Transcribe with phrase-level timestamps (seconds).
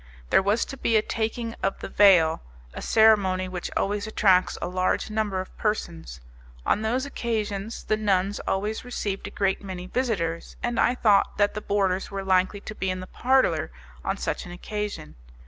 [0.31, 2.41] There was to be a taking of the veil
[2.73, 6.21] a ceremony which always attracts a large number of persons.
[6.65, 11.53] On those occasions the nuns always received a great many visitors, and I thought that
[11.53, 13.69] the boarders were likely to be in the parlour
[14.03, 15.13] on such an occasion.